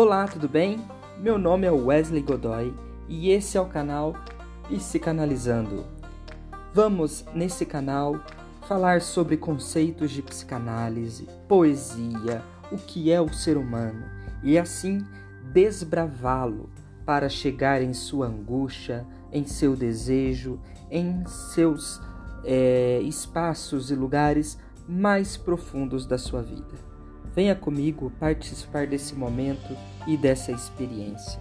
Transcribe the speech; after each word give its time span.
Olá, 0.00 0.28
tudo 0.28 0.48
bem? 0.48 0.78
Meu 1.18 1.36
nome 1.36 1.66
é 1.66 1.72
Wesley 1.72 2.22
Godoy 2.22 2.72
e 3.08 3.30
esse 3.30 3.58
é 3.58 3.60
o 3.60 3.66
canal 3.66 4.14
Psicanalizando. 4.68 5.86
Vamos, 6.72 7.24
nesse 7.34 7.66
canal, 7.66 8.14
falar 8.68 9.02
sobre 9.02 9.36
conceitos 9.36 10.12
de 10.12 10.22
psicanálise, 10.22 11.26
poesia, 11.48 12.44
o 12.70 12.76
que 12.76 13.10
é 13.10 13.20
o 13.20 13.34
ser 13.34 13.56
humano 13.56 14.04
e 14.40 14.56
assim 14.56 15.04
desbravá-lo 15.52 16.70
para 17.04 17.28
chegar 17.28 17.82
em 17.82 17.92
sua 17.92 18.28
angústia, 18.28 19.04
em 19.32 19.44
seu 19.46 19.74
desejo, 19.74 20.60
em 20.88 21.26
seus 21.26 22.00
é, 22.44 23.00
espaços 23.02 23.90
e 23.90 23.96
lugares 23.96 24.60
mais 24.86 25.36
profundos 25.36 26.06
da 26.06 26.18
sua 26.18 26.40
vida. 26.40 26.97
Venha 27.34 27.54
comigo 27.54 28.12
participar 28.18 28.86
desse 28.86 29.14
momento 29.14 29.76
e 30.06 30.16
dessa 30.16 30.52
experiência. 30.52 31.40